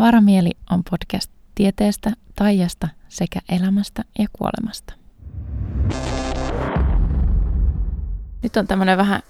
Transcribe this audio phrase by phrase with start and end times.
[0.00, 4.94] Avaramieli on podcast tieteestä, taijasta sekä elämästä ja kuolemasta.
[8.42, 9.22] Nyt on tämmöinen vähän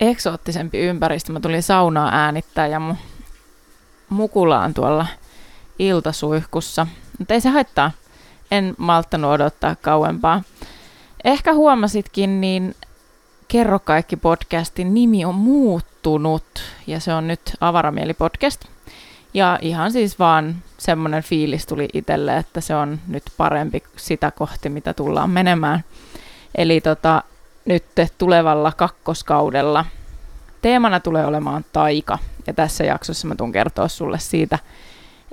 [0.00, 1.32] eksoottisempi ympäristö.
[1.32, 2.96] Mä tulin saunaa äänittää ja mun
[4.08, 5.06] mukula on tuolla
[5.78, 6.86] iltasuihkussa.
[7.18, 7.90] Mutta ei se haittaa.
[8.50, 10.42] En malttanut odottaa kauempaa.
[11.24, 12.74] Ehkä huomasitkin, niin
[13.48, 18.73] Kerro kaikki podcastin nimi on muuttunut ja se on nyt Avaramieli podcast.
[19.34, 24.68] Ja ihan siis vaan semmoinen fiilis tuli itselle, että se on nyt parempi sitä kohti,
[24.68, 25.84] mitä tullaan menemään.
[26.54, 27.22] Eli tota,
[27.64, 27.84] nyt
[28.18, 29.84] tulevalla kakkoskaudella
[30.62, 32.18] teemana tulee olemaan taika.
[32.46, 34.58] Ja tässä jaksossa mä tuun kertoa sulle siitä,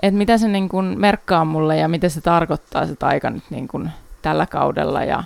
[0.01, 3.67] että mitä se niin kun merkkaa mulle ja mitä se tarkoittaa se taika nyt niin
[3.67, 3.89] kun
[4.21, 5.23] tällä kaudella ja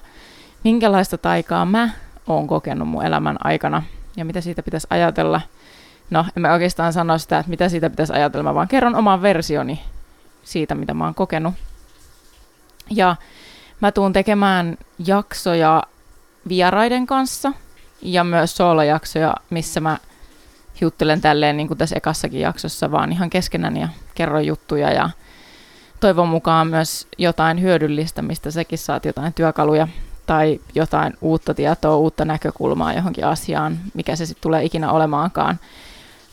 [0.64, 1.90] minkälaista taikaa mä
[2.28, 3.84] oon kokenut mun elämän aikana
[4.18, 5.42] ja mitä siitä pitäisi ajatella.
[6.10, 9.82] No, en mä oikeastaan sano sitä, että mitä siitä pitäisi ajatella, vaan kerron oman versioni
[10.44, 11.54] siitä, mitä mä oon kokenut.
[12.90, 13.16] Ja
[13.82, 15.84] mä tuun tekemään jaksoja
[16.48, 17.52] vieraiden kanssa
[18.02, 19.98] ja myös soolojaksoja, missä mä
[20.82, 25.10] juttelen tälleen niin kuin tässä ekassakin jaksossa, vaan ihan keskenään ja kerron juttuja ja
[26.00, 29.88] toivon mukaan myös jotain hyödyllistä, mistä säkin saat jotain työkaluja
[30.26, 35.60] tai jotain uutta tietoa, uutta näkökulmaa johonkin asiaan, mikä se sitten tulee ikinä olemaankaan.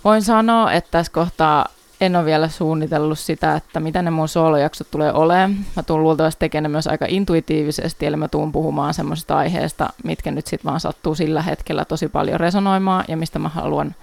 [0.05, 1.67] Voin sanoa, että tässä kohtaa
[2.00, 5.56] en ole vielä suunnitellut sitä, että mitä ne mun soolojaksot tulee olemaan.
[5.77, 10.47] Mä tuun luultavasti tekemään myös aika intuitiivisesti, eli mä tuun puhumaan semmoisesta aiheesta, mitkä nyt
[10.47, 13.95] sitten vaan sattuu sillä hetkellä tosi paljon resonoimaan ja mistä mä haluan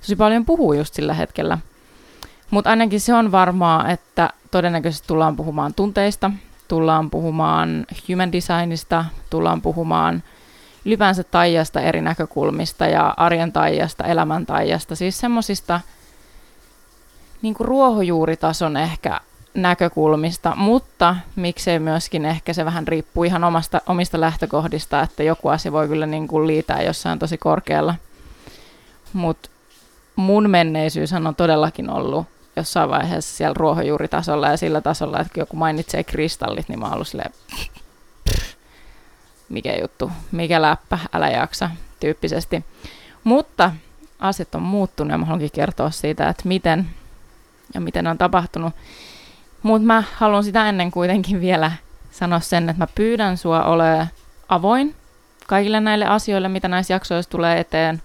[0.00, 1.58] tosi paljon puhua just sillä hetkellä.
[2.50, 6.30] Mutta ainakin se on varmaa, että todennäköisesti tullaan puhumaan tunteista,
[6.68, 10.22] tullaan puhumaan human designista, tullaan puhumaan
[10.88, 15.80] ylipäänsä taijasta eri näkökulmista ja arjen taijasta, elämän taijasta, siis semmoisista
[17.42, 19.20] niin ruohonjuuritason ehkä
[19.54, 25.72] näkökulmista, mutta miksei myöskin ehkä se vähän riippuu ihan omasta, omista lähtökohdista, että joku asia
[25.72, 27.94] voi kyllä niin kuin liitää jossain tosi korkealla.
[29.12, 29.50] Mutta
[30.16, 32.26] mun menneisyys on todellakin ollut
[32.56, 36.94] jossain vaiheessa siellä ruohonjuuritasolla ja sillä tasolla, että kun joku mainitsee kristallit, niin mä oon
[36.94, 37.32] ollut silleen,
[39.48, 41.70] mikä juttu, mikä läppä, älä jaksa,
[42.00, 42.64] tyyppisesti.
[43.24, 43.72] Mutta
[44.18, 46.86] asiat on muuttunut ja mä haluankin kertoa siitä, että miten
[47.74, 48.74] ja miten on tapahtunut.
[49.62, 51.72] Mutta mä haluan sitä ennen kuitenkin vielä
[52.10, 54.08] sanoa sen, että mä pyydän sua ole
[54.48, 54.94] avoin
[55.46, 58.02] kaikille näille asioille, mitä näissä jaksoissa tulee eteen.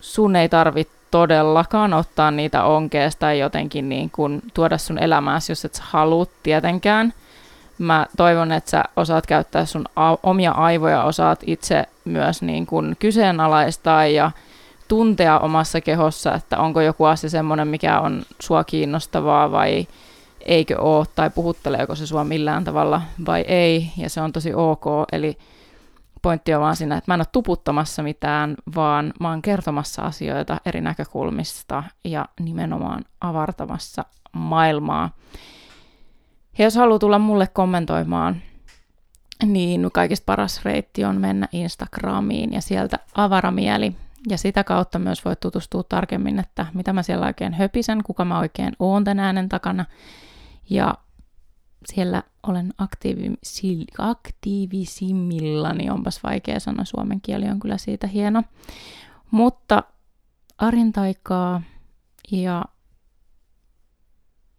[0.00, 5.64] Sun ei tarvitse todellakaan ottaa niitä onkeesta tai jotenkin niin kuin tuoda sun elämääsi, jos
[5.64, 7.14] et sä haluut tietenkään.
[7.78, 12.96] Mä toivon, että sä osaat käyttää sun a- omia aivoja, osaat itse myös niin kuin
[12.98, 14.30] kyseenalaistaa ja
[14.88, 19.86] tuntea omassa kehossa, että onko joku asia semmoinen, mikä on sua kiinnostavaa vai
[20.40, 24.84] eikö ole, tai puhutteleeko se sua millään tavalla vai ei, ja se on tosi ok.
[25.12, 25.38] Eli
[26.22, 30.60] pointti on vaan siinä, että mä en ole tuputtamassa mitään, vaan mä oon kertomassa asioita
[30.66, 35.10] eri näkökulmista ja nimenomaan avartamassa maailmaa.
[36.58, 38.42] Ja jos haluaa tulla mulle kommentoimaan,
[39.46, 43.96] niin kaikista paras reitti on mennä Instagramiin ja sieltä avaramieli.
[44.28, 48.38] Ja sitä kautta myös voit tutustua tarkemmin, että mitä mä siellä oikein höpisen, kuka mä
[48.38, 49.84] oikein oon tän äänen takana.
[50.70, 50.94] Ja
[51.86, 58.42] siellä olen aktiivisil, aktiivisimmillani, onpas vaikea sanoa, suomen kieli on kyllä siitä hieno.
[59.30, 59.82] Mutta
[60.58, 61.62] arintaikaa
[62.32, 62.64] ja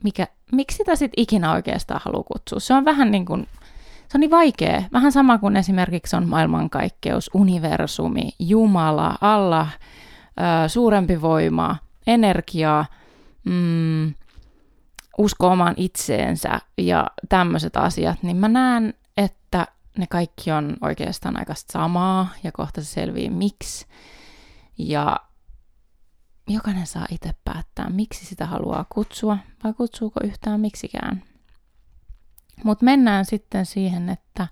[0.04, 2.60] mikä, miksi sitä sitten ikinä oikeastaan haluaa kutsua?
[2.60, 3.48] Se on vähän niin kuin,
[4.08, 4.84] se on niin vaikea.
[4.94, 9.70] Vähän sama kuin esimerkiksi on maailmankaikkeus, universumi, Jumala, Allah,
[10.68, 11.78] suurempi voima,
[12.08, 12.86] energia,
[13.44, 14.14] mm,
[15.18, 21.54] usko omaan itseensä ja tämmöiset asiat, niin mä näen, että ne kaikki on oikeastaan aika
[21.56, 23.86] samaa ja kohta se selvii miksi.
[24.78, 25.20] Ja
[26.48, 31.24] jokainen saa itse päättää, miksi sitä haluaa kutsua vai kutsuuko yhtään miksikään.
[32.64, 34.48] Mutta mennään sitten siihen, että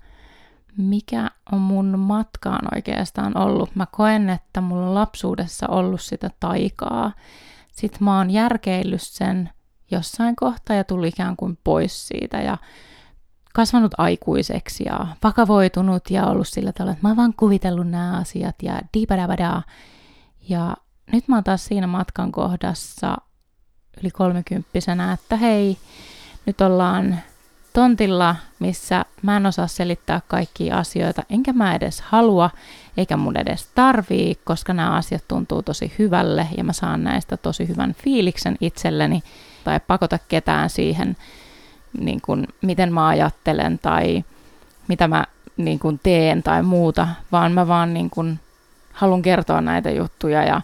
[0.77, 3.75] mikä on mun matkaan oikeastaan ollut.
[3.75, 7.11] Mä koen, että mulla on lapsuudessa ollut sitä taikaa.
[7.71, 9.49] Sitten mä oon järkeillyt sen
[9.91, 12.57] jossain kohtaa ja tuli ikään kuin pois siitä ja
[13.53, 18.55] kasvanut aikuiseksi ja vakavoitunut ja ollut sillä tavalla, että mä oon vaan kuvitellut nämä asiat
[18.63, 19.63] ja diipadabadaa.
[20.49, 20.77] Ja
[21.11, 23.17] nyt mä oon taas siinä matkan kohdassa
[24.01, 25.77] yli kolmekymppisenä, että hei,
[26.45, 27.19] nyt ollaan
[27.73, 32.49] tontilla, missä mä en osaa selittää kaikkia asioita, enkä mä edes halua,
[32.97, 37.67] eikä mun edes tarvii, koska nämä asiat tuntuu tosi hyvälle ja mä saan näistä tosi
[37.67, 39.23] hyvän fiiliksen itselleni
[39.63, 41.17] tai pakota ketään siihen,
[41.99, 44.23] niin kuin, miten mä ajattelen tai
[44.87, 45.25] mitä mä
[45.57, 48.39] niin kuin teen tai muuta, vaan mä vaan niin kuin
[48.93, 50.61] haluan kertoa näitä juttuja ja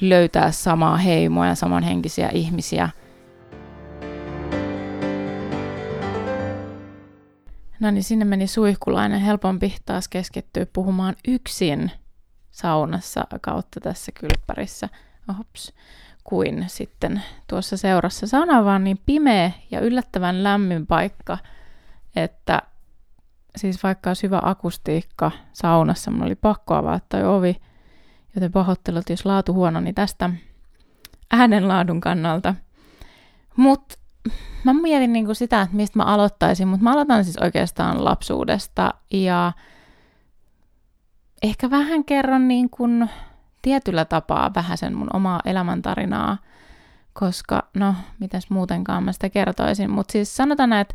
[0.00, 2.88] löytää samaa heimoa ja samanhenkisiä ihmisiä.
[7.80, 9.20] No niin, sinne meni suihkulainen.
[9.20, 11.90] Helpompi taas keskittyä puhumaan yksin
[12.50, 14.88] saunassa kautta tässä kylppärissä.
[15.40, 15.72] Ops
[16.24, 18.26] kuin sitten tuossa seurassa.
[18.26, 21.38] Sauna on vaan niin pimeä ja yllättävän lämmin paikka,
[22.16, 22.62] että
[23.56, 27.56] siis vaikka olisi hyvä akustiikka saunassa, mun oli pakko avata ovi,
[28.36, 30.30] joten pahoittelut, jos laatu huono, niin tästä
[31.30, 32.54] äänenlaadun kannalta.
[33.56, 33.98] Mutta
[34.64, 39.52] mä mietin niinku sitä, että mistä mä aloittaisin, mutta mä aloitan siis oikeastaan lapsuudesta ja
[41.42, 43.10] ehkä vähän kerron niin kuin
[43.62, 46.38] tietyllä tapaa vähän sen mun omaa elämäntarinaa,
[47.12, 50.94] koska no, mitäs muutenkaan mä sitä kertoisin, mutta siis sanotaan, että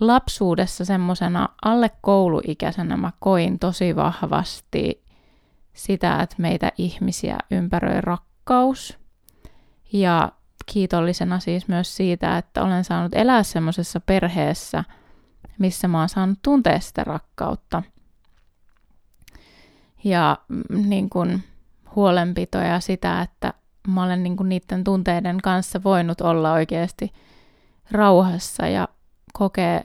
[0.00, 5.03] lapsuudessa semmoisena alle kouluikäisenä mä koin tosi vahvasti
[5.74, 8.98] sitä, että meitä ihmisiä ympäröi rakkaus.
[9.92, 10.32] Ja
[10.66, 14.84] kiitollisena siis myös siitä, että olen saanut elää semmoisessa perheessä,
[15.58, 17.82] missä mä oon saanut tuntea sitä rakkautta.
[20.04, 21.40] Ja mm, niin kun,
[21.96, 23.54] huolenpitoa ja sitä, että
[23.88, 27.12] mä olen niin kuin niiden tunteiden kanssa voinut olla oikeasti
[27.90, 28.88] rauhassa ja
[29.32, 29.80] kokea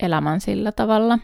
[0.00, 1.18] elämän sillä tavalla.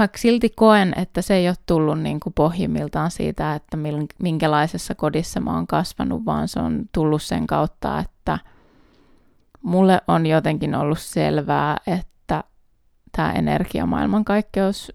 [0.00, 3.76] Mä silti koen, että se ei ole tullut niin kuin pohjimmiltaan siitä, että
[4.22, 8.38] minkälaisessa kodissa mä oon kasvanut, vaan se on tullut sen kautta, että
[9.62, 12.44] mulle on jotenkin ollut selvää, että
[13.12, 14.92] tämä energiamaailmankaikkeus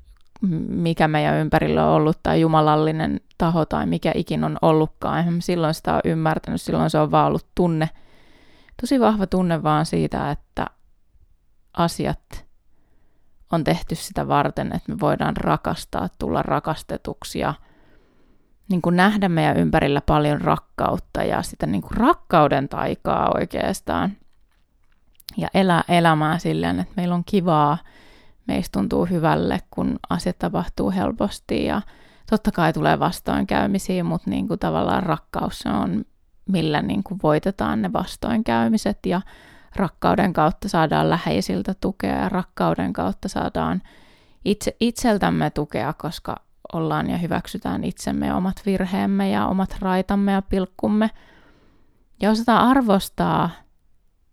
[0.69, 5.17] mikä meidän ympärillä on ollut, tai jumalallinen taho, tai mikä ikin on ollutkaan.
[5.17, 7.89] Eihän silloin sitä ole ymmärtänyt, silloin se on vaan ollut tunne,
[8.81, 10.65] tosi vahva tunne vaan siitä, että
[11.73, 12.44] asiat
[13.51, 17.53] on tehty sitä varten, että me voidaan rakastaa, tulla rakastetuksi ja
[18.69, 24.11] niin kuin nähdä meidän ympärillä paljon rakkautta ja sitä niin kuin rakkauden taikaa oikeastaan.
[25.37, 27.77] Ja elää elämää silleen, että meillä on kivaa,
[28.47, 31.81] meistä tuntuu hyvälle, kun asiat tapahtuu helposti ja
[32.29, 36.05] totta kai tulee vastoinkäymisiä, mutta niin kuin tavallaan rakkaus on,
[36.49, 39.21] millä niin kuin voitetaan ne vastoinkäymiset ja
[39.75, 43.81] rakkauden kautta saadaan läheisiltä tukea ja rakkauden kautta saadaan
[44.45, 46.35] itse, itseltämme tukea, koska
[46.73, 51.09] ollaan ja hyväksytään itsemme ja omat virheemme ja omat raitamme ja pilkkumme.
[52.21, 53.49] Ja osataan arvostaa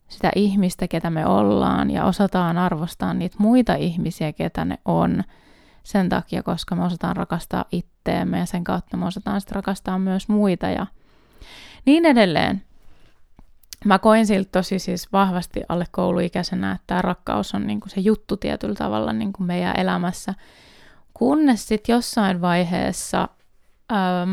[0.09, 5.25] sitä ihmistä, ketä me ollaan, ja osataan arvostaa niitä muita ihmisiä, ketä ne on,
[5.83, 10.29] sen takia, koska me osataan rakastaa itteemme, ja sen kautta me osataan sitten rakastaa myös
[10.29, 10.87] muita, ja
[11.87, 12.63] niin edelleen.
[13.85, 18.37] Mä koin siltä tosi siis vahvasti alle kouluikäisenä, että tämä rakkaus on niinku se juttu
[18.37, 20.35] tietyllä tavalla niinku meidän elämässä,
[21.15, 23.29] kunnes sitten jossain vaiheessa...
[23.93, 24.33] Ähm,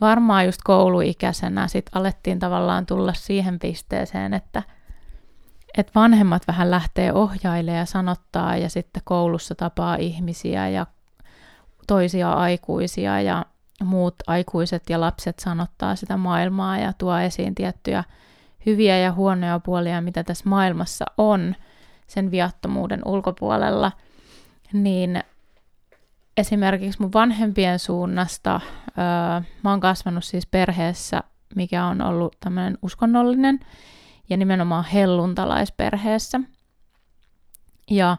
[0.00, 4.62] varmaan just kouluikäisenä sitten alettiin tavallaan tulla siihen pisteeseen, että,
[5.78, 10.86] että vanhemmat vähän lähtee ohjailemaan ja sanottaa ja sitten koulussa tapaa ihmisiä ja
[11.86, 13.44] toisia aikuisia ja
[13.84, 18.04] muut aikuiset ja lapset sanottaa sitä maailmaa ja tuo esiin tiettyjä
[18.66, 21.54] hyviä ja huonoja puolia, mitä tässä maailmassa on
[22.06, 23.92] sen viattomuuden ulkopuolella,
[24.72, 25.22] niin
[26.36, 31.22] esimerkiksi mun vanhempien suunnasta, öö, mä oon kasvanut siis perheessä,
[31.54, 33.60] mikä on ollut tämmöinen uskonnollinen
[34.30, 36.40] ja nimenomaan helluntalaisperheessä.
[37.90, 38.16] Ja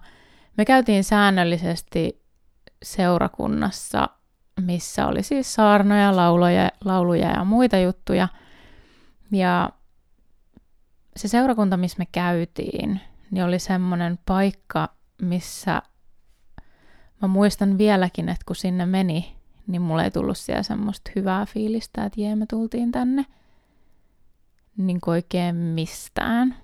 [0.57, 2.21] me käytiin säännöllisesti
[2.83, 4.09] seurakunnassa,
[4.59, 8.27] missä oli siis saarnoja, lauloja, lauluja ja muita juttuja.
[9.31, 9.69] Ja
[11.15, 13.01] se seurakunta, missä me käytiin,
[13.31, 14.89] niin oli semmoinen paikka,
[15.21, 15.81] missä
[17.21, 19.35] mä muistan vieläkin, että kun sinne meni,
[19.67, 23.25] niin mulle ei tullut siellä semmoista hyvää fiilistä, että jee, me tultiin tänne
[24.77, 26.55] niin oikein mistään.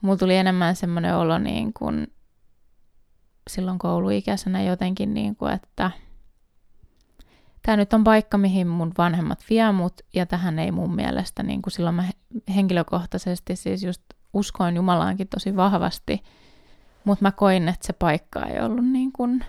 [0.00, 2.12] Mulla tuli enemmän semmoinen olo niin kuin
[3.50, 5.90] silloin kouluikäisenä jotenkin, niin kuin, että
[7.62, 11.62] tämä nyt on paikka, mihin mun vanhemmat vie mut, ja tähän ei mun mielestä, niin
[11.62, 12.04] kuin silloin mä
[12.54, 14.02] henkilökohtaisesti siis just
[14.34, 16.22] uskoin Jumalaankin tosi vahvasti–
[17.08, 19.44] mutta mä koin, että se paikka ei ollut niin kuin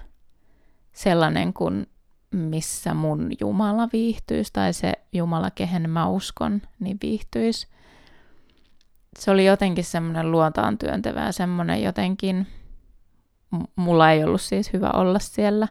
[0.92, 1.88] sellainen kuin
[2.32, 7.68] missä mun Jumala viihtyisi tai se Jumala, kehen mä uskon, niin viihtyisi.
[9.20, 12.48] Se oli jotenkin semmoinen luontaan työntävä ja semmoinen jotenkin,
[13.76, 15.68] mulla ei ollut siis hyvä olla siellä.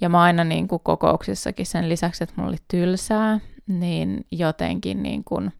[0.00, 5.24] Ja mä aina niin kuin kokouksissakin sen lisäksi, että mulla oli tylsää, niin jotenkin niin
[5.24, 5.52] kuin,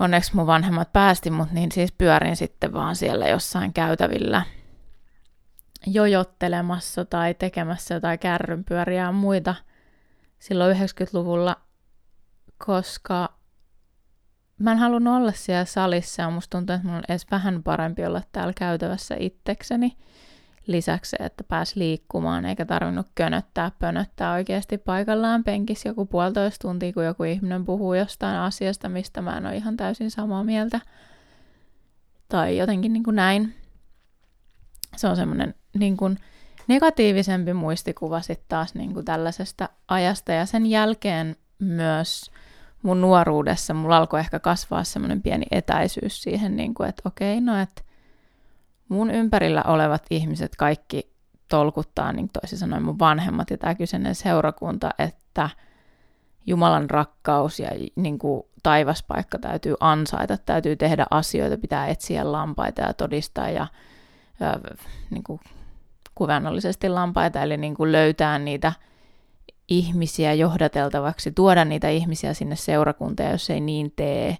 [0.00, 4.42] onneksi mun vanhemmat päästi mut, niin siis pyörin sitten vaan siellä jossain käytävillä
[5.86, 9.54] jojottelemassa tai tekemässä jotain kärrynpyöriä ja muita
[10.38, 11.56] silloin 90-luvulla,
[12.66, 13.32] koska
[14.58, 18.06] mä en halunnut olla siellä salissa ja musta tuntuu, että mun on edes vähän parempi
[18.06, 19.96] olla täällä käytävässä itsekseni.
[20.66, 27.04] Lisäksi, että pääs liikkumaan eikä tarvinnut könöttää, pönöttää oikeasti paikallaan penkissä joku puolitoista tuntia, kun
[27.04, 30.80] joku ihminen puhuu jostain asiasta, mistä mä en ole ihan täysin samaa mieltä.
[32.28, 33.54] Tai jotenkin niin kuin näin.
[34.96, 36.18] Se on semmoinen niin kuin
[36.68, 40.32] negatiivisempi muistikuva sitten taas niin kuin tällaisesta ajasta.
[40.32, 42.30] Ja sen jälkeen myös
[42.82, 47.60] mun nuoruudessa mulla alkoi ehkä kasvaa semmoinen pieni etäisyys siihen, niin kuin, että okei, no
[47.62, 47.82] että
[48.88, 51.10] mun ympärillä olevat ihmiset kaikki
[51.48, 55.50] tolkuttaa, niin toisin sanoen mun vanhemmat ja tämä kyseinen seurakunta, että
[56.46, 62.94] Jumalan rakkaus ja niin kuin taivaspaikka täytyy ansaita, täytyy tehdä asioita, pitää etsiä lampaita ja
[62.94, 63.66] todistaa ja,
[64.40, 64.60] ja
[65.10, 65.40] niin kuin
[66.14, 68.72] kuvannollisesti lampaita, eli niin kuin löytää niitä
[69.68, 74.36] ihmisiä johdateltavaksi, tuoda niitä ihmisiä sinne seurakuntaan, jos ei niin tee,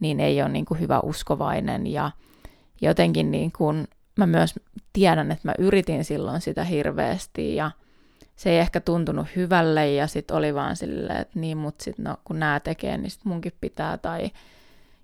[0.00, 2.10] niin ei ole niin kuin hyvä uskovainen ja
[2.80, 4.54] jotenkin niin kuin, mä myös
[4.92, 7.70] tiedän, että mä yritin silloin sitä hirveästi ja
[8.36, 12.16] se ei ehkä tuntunut hyvälle ja sitten oli vaan silleen, että niin, mutta sitten no,
[12.24, 14.30] kun nämä tekee, niin sit munkin pitää tai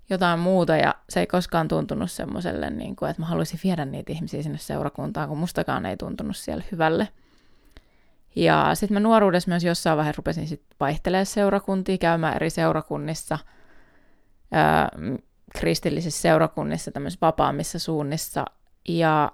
[0.09, 4.11] jotain muuta ja se ei koskaan tuntunut semmoiselle, niin kuin, että mä haluaisin viedä niitä
[4.11, 7.07] ihmisiä sinne seurakuntaan, kun mustakaan ei tuntunut siellä hyvälle.
[8.35, 13.39] Ja sitten mä nuoruudessa myös jossain vaiheessa rupesin sitten vaihtelemaan seurakuntia, käymään eri seurakunnissa,
[14.51, 14.89] ää,
[15.59, 18.45] kristillisissä seurakunnissa, tämmöisissä vapaammissa suunnissa.
[18.87, 19.31] Ja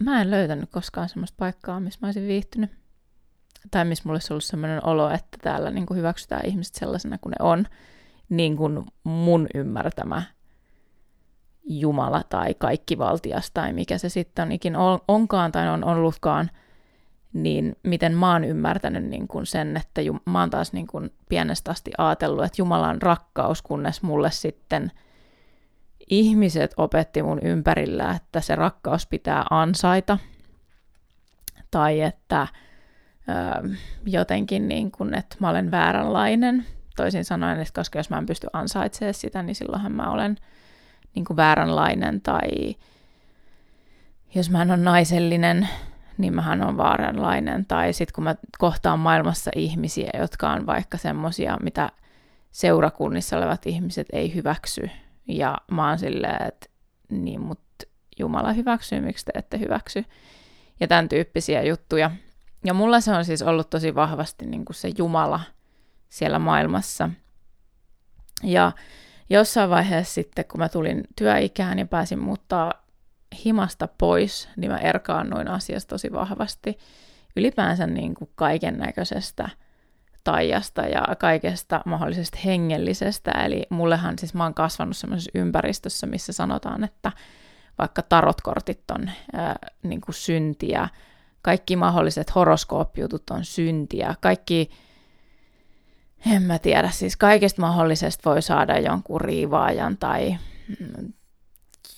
[0.00, 2.70] mä en löytänyt koskaan semmoista paikkaa, missä mä olisin viihtynyt.
[3.70, 7.30] Tai missä mulla olisi ollut semmoinen olo, että täällä niin kuin hyväksytään ihmiset sellaisena kuin
[7.30, 7.66] ne on.
[8.28, 10.22] Niin kuin mun ymmärtämä
[11.64, 14.74] Jumala tai kaikki valtias tai mikä se sitten on ikin
[15.08, 16.50] onkaan tai on ollutkaan–
[17.32, 21.10] niin miten mä oon ymmärtänyt niin kuin sen, että jum, mä oon taas niin kuin
[21.28, 24.92] pienestä asti ajatellut, että Jumala on rakkaus, kunnes mulle sitten
[26.10, 30.18] ihmiset opetti mun ympärillä, että se rakkaus pitää ansaita,
[31.70, 32.46] tai että
[33.62, 33.68] ö,
[34.06, 36.66] jotenkin niin kuin, että mä olen vääränlainen,
[36.96, 40.36] toisin sanoen, että koska jos mä en pysty ansaitsemaan sitä, niin silloinhan mä olen
[41.14, 42.76] niin kuin vääränlainen, tai
[44.34, 45.68] jos mä en ole naisellinen,
[46.18, 47.66] niin mähän on vaaranlainen.
[47.66, 51.90] Tai sitten kun mä kohtaan maailmassa ihmisiä, jotka on vaikka semmosia, mitä
[52.50, 54.90] seurakunnissa olevat ihmiset ei hyväksy.
[55.28, 56.66] Ja mä oon silleen, että
[57.10, 57.86] niin, mutta
[58.18, 60.04] Jumala hyväksyy, miksi te ette hyväksy.
[60.80, 62.10] Ja tämän tyyppisiä juttuja.
[62.64, 65.40] Ja mulla se on siis ollut tosi vahvasti niin kuin se Jumala
[66.08, 67.10] siellä maailmassa.
[68.42, 68.72] Ja
[69.30, 72.72] jossain vaiheessa sitten, kun mä tulin työikään ja pääsin muuttaa
[73.44, 76.78] himasta pois, niin mä erkaannuin asiasta tosi vahvasti.
[77.36, 79.48] Ylipäänsä niin kuin kaiken näköisestä
[80.24, 83.30] taijasta ja kaikesta mahdollisesta hengellisestä.
[83.30, 87.12] Eli mullehan siis mä oon kasvanut semmoisessa ympäristössä, missä sanotaan, että
[87.78, 90.88] vaikka tarotkortit on ää, niin kuin syntiä,
[91.42, 94.70] kaikki mahdolliset horoskooppijutut on syntiä, kaikki,
[96.26, 100.36] en mä tiedä, siis kaikesta mahdollisesta voi saada jonkun riivaajan tai
[100.80, 101.12] mm,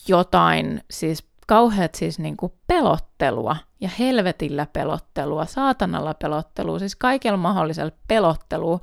[0.09, 7.93] jotain, siis kauheat siis niin kuin pelottelua ja helvetillä pelottelua, saatanalla pelottelua, siis kaikella mahdollisella
[8.09, 8.81] pelottelua.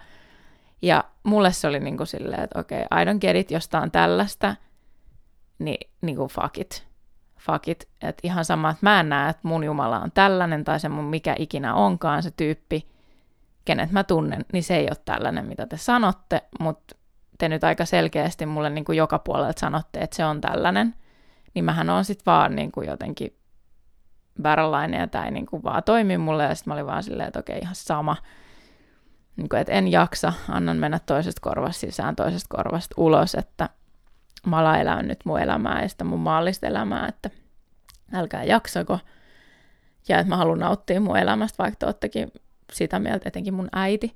[0.82, 3.70] Ja mulle se oli niin kuin silleen, että okei, okay, I don't get it, jos
[3.70, 4.56] tää on tällaista,
[5.60, 6.88] niin, niin kuin fuck it.
[7.40, 7.88] Fuck it.
[8.02, 11.06] Että ihan sama, että mä en näe, että mun Jumala on tällainen tai se mun
[11.06, 12.88] mikä ikinä onkaan se tyyppi,
[13.66, 16.96] kenet mä tunnen, niin se ei ole tällainen, mitä te sanotte, mutta
[17.38, 20.96] te nyt aika selkeästi mulle niin kuin joka puolelta sanotte, että se on tällainen–
[21.58, 23.38] niin mähän on sitten vaan niin kuin jotenkin
[24.44, 27.28] vääränlainen ja tämä ei niin kuin vaan toimi mulle ja sitten mä olin vaan silleen,
[27.28, 28.16] että okei ihan sama.
[29.36, 33.70] Niin kuin, että en jaksa, annan mennä toisesta korvasta sisään, toisesta korvasta ulos, että
[34.46, 37.30] mä elän nyt mun elämää ja sitä mun maallista elämää, että
[38.14, 39.00] älkää jaksako.
[40.10, 42.32] Ja että mä haluan nauttia mun elämästä, vaikka te oottekin
[42.74, 44.16] sitä mieltä, etenkin mun äiti,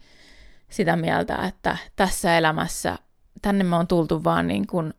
[0.69, 2.97] sitä mieltä, että tässä elämässä
[3.41, 4.93] tänne me on tultu vaan niin kuin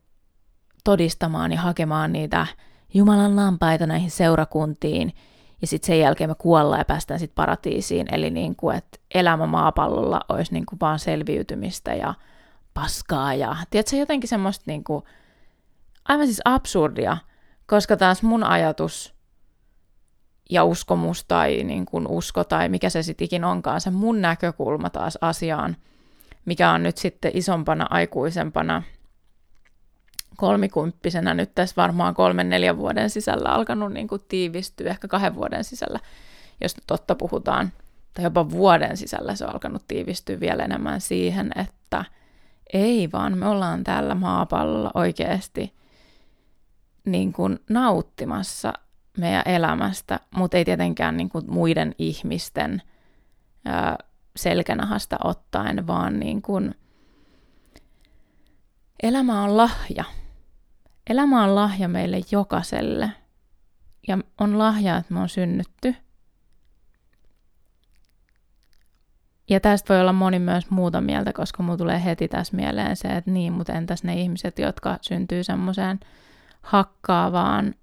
[0.85, 2.47] todistamaan ja hakemaan niitä
[2.95, 5.13] Jumalan lampaita näihin seurakuntiin,
[5.61, 9.47] ja sitten sen jälkeen me kuollaan ja päästään sitten paratiisiin, eli niin kuin, että elämä
[9.47, 12.15] maapallolla olisi niin kuin vaan selviytymistä ja
[12.75, 15.05] paskaa, ja tiedätkö, jotenkin semmoista niin kuin,
[16.09, 17.17] aivan siis absurdia,
[17.67, 19.15] koska taas mun ajatus
[20.51, 24.91] ja uskomus tai niin kuin usko tai mikä se sitten ikin onkaan, se mun näkökulma
[24.91, 25.77] taas asiaan,
[26.45, 28.83] mikä on nyt sitten isompana, aikuisempana,
[30.37, 35.65] kolmikymppisenä nyt tässä varmaan kolmen, neljän vuoden sisällä alkanut niin kuin tiivistyä, ehkä kahden vuoden
[35.65, 36.01] sisällä,
[36.61, 37.73] jos totta puhutaan,
[38.15, 42.05] tai jopa vuoden sisällä se on alkanut tiivistyä vielä enemmän siihen, että
[42.73, 45.75] ei vaan me ollaan täällä maapallolla oikeasti
[47.05, 48.73] niin kuin nauttimassa
[49.19, 52.83] meidän elämästä, mutta ei tietenkään niin kuin muiden ihmisten
[53.65, 53.99] ää,
[54.37, 56.75] selkänahasta ottaen, vaan niin kuin
[59.03, 60.05] elämä on lahja.
[61.11, 63.13] Elämä on lahja meille jokaiselle.
[64.09, 65.95] Ja on lahja, että me on synnytty.
[69.51, 73.09] Ja tästä voi olla moni myös muuta mieltä, koska mulla tulee heti tässä mieleen se,
[73.09, 76.01] että niin, mutta entäs ne ihmiset, jotka syntyy semmoiseen
[76.63, 77.75] hakkaavaan,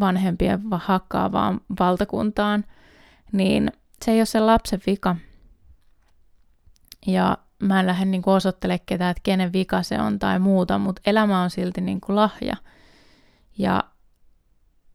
[0.00, 2.64] vanhempien hakkaavaan valtakuntaan,
[3.32, 3.72] niin
[4.04, 5.16] se ei ole se lapsen vika.
[7.06, 11.02] Ja mä en lähde niin osoittele ketään, että kenen vika se on tai muuta, mutta
[11.06, 12.56] elämä on silti niin kuin lahja.
[13.58, 13.84] Ja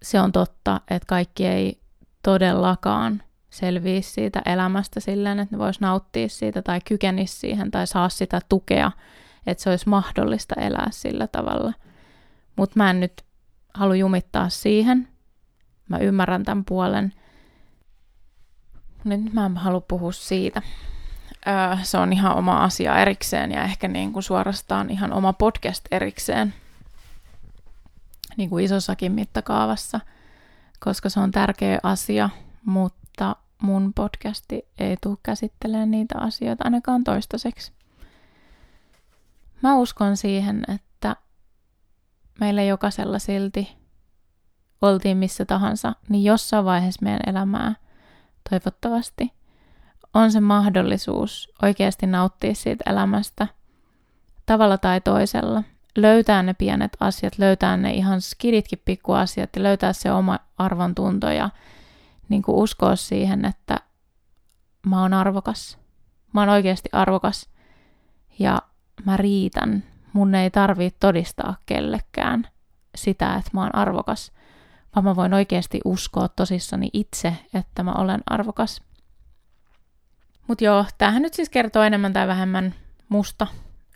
[0.02, 1.82] se on totta, että kaikki ei
[2.24, 8.10] todellakaan selviä siitä elämästä silleen, että ne vois nauttia siitä tai kykenisi siihen tai saa
[8.10, 8.92] sitä tukea,
[9.48, 11.74] että se olisi mahdollista elää sillä tavalla.
[12.56, 13.22] Mutta mä en nyt
[13.74, 15.08] halua jumittaa siihen.
[15.90, 17.14] Mä ymmärrän tämän puolen.
[19.04, 20.62] Nyt mä en halua puhua siitä.
[21.84, 26.54] Se on ihan oma asia erikseen ja ehkä niin kuin suorastaan ihan oma podcast erikseen.
[28.38, 30.00] Niin kuin isossakin mittakaavassa,
[30.80, 32.30] koska se on tärkeä asia,
[32.66, 37.72] mutta mun podcasti ei tule käsittelemään niitä asioita ainakaan toistaiseksi.
[39.62, 41.16] Mä uskon siihen, että
[42.40, 43.78] meillä jokaisella silti,
[44.82, 47.76] oltiin missä tahansa, niin jossain vaiheessa meidän elämää,
[48.50, 49.34] toivottavasti,
[50.14, 53.48] on se mahdollisuus oikeasti nauttia siitä elämästä
[54.46, 55.64] tavalla tai toisella.
[55.98, 61.30] Löytää ne pienet asiat, löytää ne ihan skiditkin pikkuasiat ja löytää se oma arvon tunto
[61.30, 61.50] ja
[62.30, 63.78] niin kuin uskoa siihen, että
[64.86, 65.78] mä oon arvokas.
[66.34, 67.50] Mä oon oikeasti arvokas
[68.40, 68.62] ja
[69.06, 72.48] mä riitän mun ei tarvitse todistaa kellekään
[72.96, 74.32] sitä, että mä oon arvokas,
[74.96, 78.82] vaan mä voin oikeasti uskoa tosissani itse, että mä olen arvokas.
[80.52, 82.76] Mut joo, tämähän nyt siis kertoo enemmän tai vähemmän
[83.10, 83.48] musta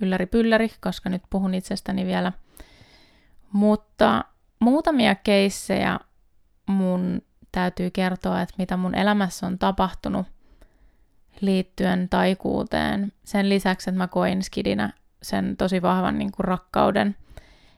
[0.01, 2.31] ylläri pylläri, koska nyt puhun itsestäni vielä.
[3.51, 4.25] Mutta
[4.59, 5.99] muutamia keissejä
[6.65, 10.27] mun täytyy kertoa, että mitä mun elämässä on tapahtunut
[11.41, 13.11] liittyen taikuuteen.
[13.23, 17.15] Sen lisäksi, että mä koin skidinä sen tosi vahvan niin kuin rakkauden,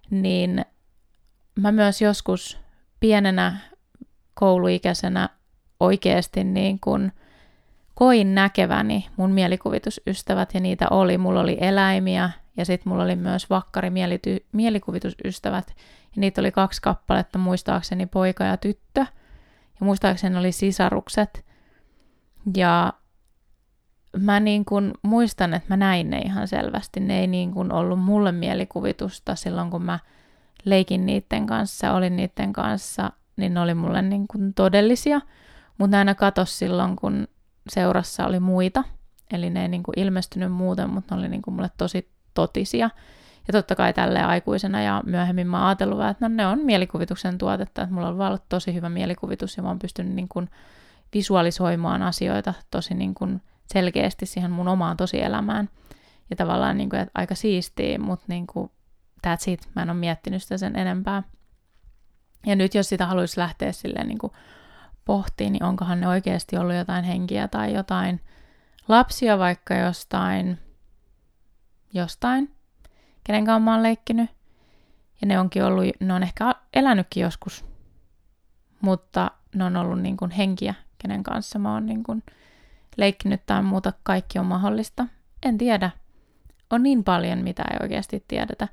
[0.09, 0.65] niin
[1.55, 2.59] mä myös joskus
[2.99, 3.57] pienenä
[4.33, 5.29] kouluikäisenä
[5.79, 7.11] oikeasti niin kuin
[7.97, 11.17] koin näkeväni mun mielikuvitusystävät ja niitä oli.
[11.17, 15.73] Mulla oli eläimiä ja sitten mulla oli myös vakkari mielity- mielikuvitusystävät
[16.15, 18.99] ja niitä oli kaksi kappaletta, muistaakseni poika ja tyttö.
[19.79, 21.45] Ja muistaakseni oli sisarukset.
[22.57, 22.93] Ja
[24.17, 26.99] mä niin kuin muistan, että mä näin ne ihan selvästi.
[26.99, 29.99] Ne ei niin kuin ollut mulle mielikuvitusta silloin, kun mä
[30.65, 35.21] leikin niiden kanssa, olin niiden kanssa, niin ne oli mulle niin kuin todellisia.
[35.77, 37.27] Mutta aina katos silloin, kun
[37.69, 38.83] seurassa oli muita.
[39.31, 42.89] Eli ne ei niin kuin ilmestynyt muuten, mutta ne oli niin kuin mulle tosi totisia.
[43.47, 47.81] Ja totta kai tälle aikuisena ja myöhemmin mä ajatellut, että no ne on mielikuvituksen tuotetta,
[47.81, 50.49] että mulla on ollut tosi hyvä mielikuvitus ja mä oon pystynyt niin kuin
[51.13, 55.69] visualisoimaan asioita tosi niin kuin selkeästi siihen mun omaan tosielämään.
[56.29, 58.71] Ja tavallaan niin kuin, että aika siistiä, mutta niin kuin,
[59.27, 59.69] that's it.
[59.75, 61.23] Mä en ole miettinyt sitä sen enempää.
[62.45, 64.33] Ja nyt jos sitä haluaisi lähteä silleen niin kuin
[65.07, 68.21] pohtiin, niin onkohan ne oikeasti ollut jotain henkiä tai jotain
[68.87, 70.59] lapsia vaikka jostain,
[71.93, 72.55] jostain,
[73.23, 74.29] kenen kanssa mä oon leikkinyt.
[75.21, 77.65] Ja ne onkin ollut, ne on ehkä elänytkin joskus,
[78.81, 82.23] mutta ne on ollut niin kuin henkiä, kenen kanssa mä oon niin kuin
[82.97, 85.05] leikkinyt tai muuta, kaikki on mahdollista.
[85.43, 85.91] En tiedä.
[86.69, 88.67] On niin paljon, mitä ei oikeasti tiedetä.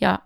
[0.00, 0.18] Ja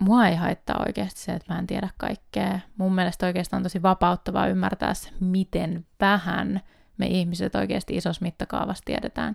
[0.00, 2.58] mua ei haittaa oikeasti se, että mä en tiedä kaikkea.
[2.76, 6.60] Mun mielestä oikeastaan on tosi vapauttavaa ymmärtää se, miten vähän
[6.98, 9.34] me ihmiset oikeasti isossa mittakaavassa tiedetään.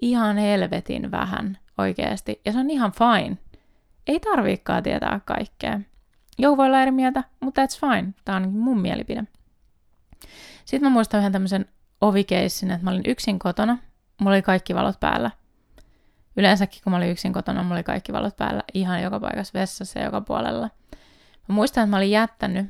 [0.00, 2.40] Ihan helvetin vähän oikeasti.
[2.44, 3.38] Ja se on ihan fine.
[4.06, 5.80] Ei tarviikaan tietää kaikkea.
[6.38, 8.14] Joo, voi olla eri mieltä, mutta that's fine.
[8.24, 9.24] Tämä on mun mielipide.
[10.64, 11.66] Sitten mä muistan yhden tämmöisen
[12.00, 13.78] ovikeissin, että mä olin yksin kotona.
[14.20, 15.30] Mulla oli kaikki valot päällä.
[16.38, 19.98] Yleensäkin, kun mä olin yksin kotona, mulla oli kaikki valot päällä ihan joka paikassa vessassa
[19.98, 20.70] ja joka puolella.
[21.48, 22.66] Mä muistan, että mä olin jättänyt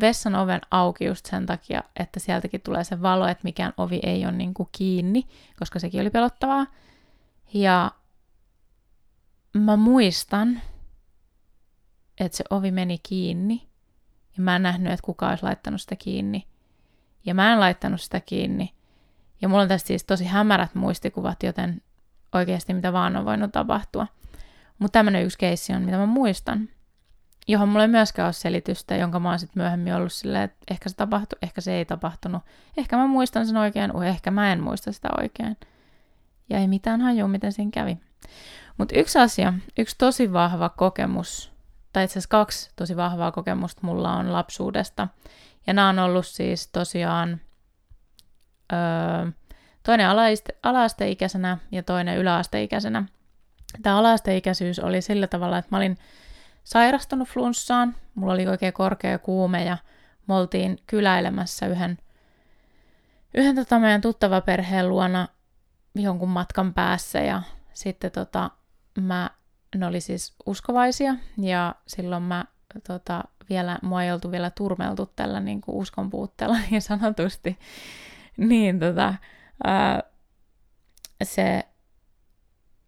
[0.00, 4.24] vessan oven auki just sen takia, että sieltäkin tulee se valo, että mikään ovi ei
[4.24, 5.26] ole niin kuin kiinni,
[5.58, 6.66] koska sekin oli pelottavaa.
[7.54, 7.90] Ja
[9.52, 10.60] mä muistan,
[12.20, 13.68] että se ovi meni kiinni,
[14.36, 16.46] ja mä en nähnyt, että kuka olisi laittanut sitä kiinni.
[17.24, 18.74] Ja mä en laittanut sitä kiinni.
[19.42, 21.82] Ja mulla on tästä siis tosi hämärät muistikuvat, joten
[22.34, 24.06] oikeasti mitä vaan on voinut tapahtua.
[24.78, 26.68] Mutta tämmöinen yksi keissi on, mitä mä muistan
[27.48, 30.88] johon mulla ei myöskään ole selitystä, jonka mä oon sitten myöhemmin ollut silleen, että ehkä
[30.88, 32.42] se tapahtui, ehkä se ei tapahtunut.
[32.76, 35.56] Ehkä mä muistan sen oikein, vai ehkä mä en muista sitä oikein.
[36.48, 37.98] Ja ei mitään hajua, miten siinä kävi.
[38.78, 41.52] Mutta yksi asia, yksi tosi vahva kokemus,
[41.92, 45.08] tai itse asiassa kaksi tosi vahvaa kokemusta mulla on lapsuudesta.
[45.66, 47.40] Ja nämä on ollut siis tosiaan
[48.72, 49.30] öö,
[49.82, 50.06] toinen
[50.62, 53.04] alaasteikäisenä ja toinen yläasteikäisenä.
[53.82, 55.98] Tämä alaasteikäisyys oli sillä tavalla, että mä olin
[56.64, 57.96] sairastunut flunssaan.
[58.14, 59.78] Mulla oli oikein korkea kuume ja
[60.28, 61.98] me oltiin kyläilemässä yhden,
[63.34, 65.28] yhden tota meidän tuttava perheen luona
[65.94, 67.42] jonkun matkan päässä ja
[67.72, 68.50] sitten tota,
[69.00, 69.30] mä,
[69.76, 72.44] ne oli siis uskovaisia ja silloin mä
[72.86, 77.58] tota, vielä, mua ei oltu vielä turmeltu tällä niin kuin uskon puutteella niin sanotusti,
[78.36, 79.14] niin tota,
[79.64, 80.02] ää,
[81.22, 81.68] se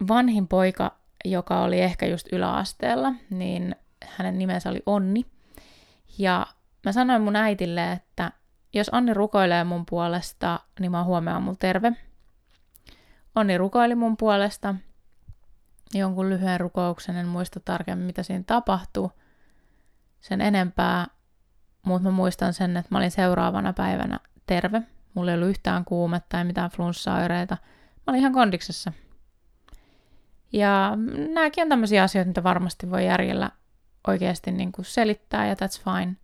[0.09, 5.27] vanhin poika joka oli ehkä just yläasteella, niin hänen nimensä oli Onni.
[6.19, 6.47] Ja
[6.85, 8.33] mä sanoin mun äitille, että
[8.73, 11.93] jos Onni rukoilee mun puolesta, niin mä huomioon mulla terve.
[13.35, 14.75] Onni rukoili mun puolesta
[15.95, 19.11] jonkun lyhyen rukouksen, en muista tarkemmin mitä siinä tapahtui
[20.21, 21.07] sen enempää,
[21.83, 24.83] mutta mä muistan sen, että mä olin seuraavana päivänä terve.
[25.15, 27.57] Mulla ei ollut yhtään kuumetta tai mitään flunssaoireita.
[27.97, 28.93] Mä olin ihan kondiksessa.
[30.53, 30.93] Ja
[31.35, 33.51] nämäkin on tämmöisiä asioita, mitä varmasti voi järjellä
[34.07, 36.17] oikeasti niin kuin selittää, ja that's fine.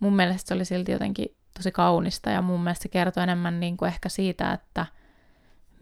[0.00, 3.76] Mun mielestä se oli silti jotenkin tosi kaunista, ja mun mielestä se kertoo enemmän niin
[3.76, 4.86] kuin ehkä siitä, että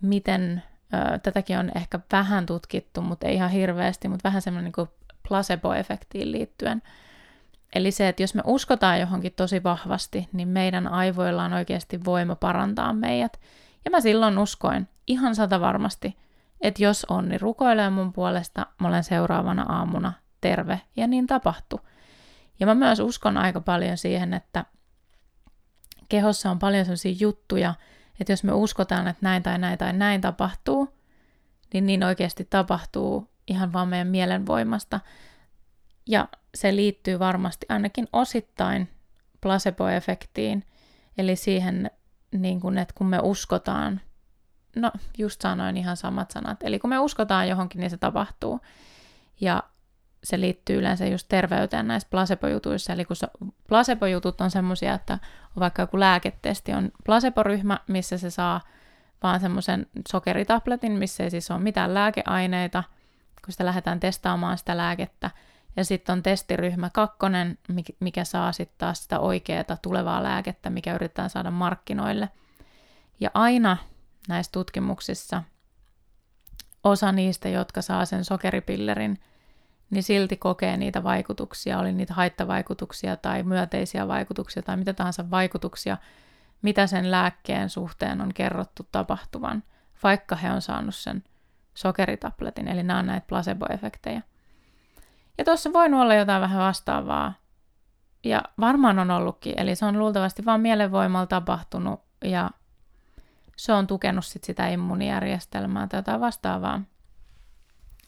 [0.03, 0.63] miten,
[0.95, 4.89] ö, tätäkin on ehkä vähän tutkittu, mutta ei ihan hirveästi, mutta vähän semmoinen niin
[5.29, 6.83] placebo-efektiin liittyen.
[7.75, 12.35] Eli se, että jos me uskotaan johonkin tosi vahvasti, niin meidän aivoilla on oikeasti voima
[12.37, 13.41] parantaa meidät.
[13.85, 16.17] Ja mä silloin uskoin, ihan sata varmasti,
[16.61, 21.81] että jos onni rukoilee mun puolesta, mä olen seuraavana aamuna terve, ja niin tapahtuu.
[22.61, 24.65] Ja mä myös uskon aika paljon siihen, että
[26.09, 27.75] kehossa on paljon sellaisia juttuja,
[28.21, 30.89] että jos me uskotaan, että näin tai näin tai näin tapahtuu,
[31.73, 35.01] niin niin oikeasti tapahtuu ihan vaan meidän mielenvoimasta.
[36.07, 38.89] Ja se liittyy varmasti ainakin osittain
[39.41, 40.63] placebo-efektiin,
[41.19, 41.91] eli siihen,
[42.33, 44.01] niin kun, että kun me uskotaan
[44.77, 46.63] no just sanoin ihan samat sanat.
[46.63, 48.61] Eli kun me uskotaan johonkin, niin se tapahtuu.
[49.41, 49.63] Ja
[50.25, 52.93] se liittyy yleensä just terveyteen näissä placebo-jutuissa.
[52.93, 53.29] Eli kun se,
[53.69, 55.15] placebo-jutut on semmoisia, että
[55.57, 58.61] on vaikka joku lääketesti on placebo-ryhmä, missä se saa
[59.23, 62.85] vaan semmoisen sokeritabletin, missä ei siis ole mitään lääkeaineita,
[63.45, 65.31] kun sitä lähdetään testaamaan sitä lääkettä.
[65.79, 67.59] Ja sitten on testiryhmä kakkonen,
[68.01, 72.29] mikä saa sitten taas sitä oikeaa tulevaa lääkettä, mikä yritetään saada markkinoille.
[73.21, 73.77] Ja aina
[74.29, 75.43] näissä tutkimuksissa
[76.85, 79.19] osa niistä, jotka saa sen sokeripillerin,
[79.91, 85.97] niin silti kokee niitä vaikutuksia, oli niitä haittavaikutuksia tai myönteisiä vaikutuksia tai mitä tahansa vaikutuksia,
[86.63, 89.63] mitä sen lääkkeen suhteen on kerrottu tapahtuvan,
[90.03, 91.25] vaikka he on saanut sen
[91.75, 94.23] sokeritabletin, eli nämä on näitä placebo-efektejä.
[95.39, 97.35] Ja tuossa voi olla jotain vähän vastaavaa,
[98.25, 102.51] ja varmaan on ollutkin, eli se on luultavasti vain mielenvoimalla tapahtunut, ja
[103.57, 106.83] se on tukenut sit sitä immuunijärjestelmää tai jotain vastaavaa.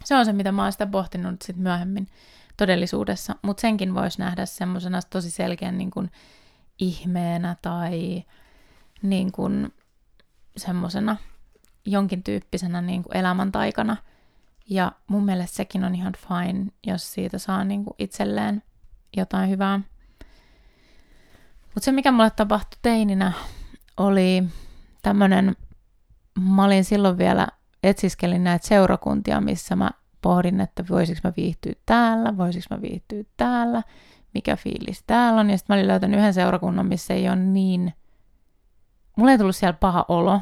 [0.05, 2.09] Se on se, mitä mä oon sitä pohtinut sit myöhemmin
[2.57, 6.11] todellisuudessa, mutta senkin voisi nähdä semmoisena tosi selkeän niin kuin
[6.79, 8.25] ihmeenä tai
[9.03, 9.33] niin
[10.57, 11.17] semmoisena
[11.85, 13.97] jonkin tyyppisenä niin kuin elämäntaikana.
[14.71, 18.63] Ja mun mielestä sekin on ihan fine, jos siitä saa niin kuin itselleen
[19.17, 19.81] jotain hyvää.
[21.75, 23.33] Mutta se, mikä mulle tapahtui teininä,
[23.97, 24.43] oli
[25.03, 25.57] tämmöinen,
[26.41, 27.49] mä olin silloin vielä,
[27.83, 29.91] etsiskelin näitä seurakuntia, missä mä
[30.23, 33.83] pohdin, että voisiko mä viihtyä täällä, voisiko mä viihtyä täällä,
[34.35, 35.51] mikä fiilis täällä on.
[35.51, 37.95] Ja sitten mä olin löytänyt yhden seurakunnan, missä ei ole niin,
[39.17, 40.41] mulla ei tullut siellä paha olo.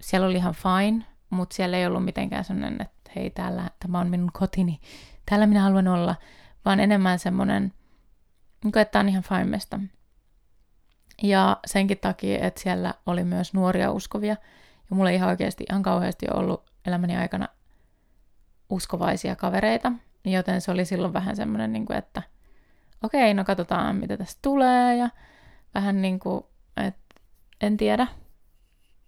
[0.00, 4.10] Siellä oli ihan fine, mutta siellä ei ollut mitenkään sellainen, että hei täällä, tämä on
[4.10, 4.80] minun kotini,
[5.26, 6.14] täällä minä haluan olla,
[6.64, 7.72] vaan enemmän semmoinen,
[8.64, 9.80] niin että tämä on ihan fine mesta.
[11.22, 14.36] Ja senkin takia, että siellä oli myös nuoria uskovia.
[14.90, 17.48] Ja mulla ei ihan oikeasti ihan kauheasti ollut elämäni aikana
[18.70, 19.92] uskovaisia kavereita,
[20.24, 22.22] joten se oli silloin vähän semmoinen, niin kuin, että
[23.02, 25.08] okei, no katsotaan mitä tästä tulee ja
[25.74, 26.44] vähän niin kuin,
[26.76, 27.20] että
[27.60, 28.06] en tiedä.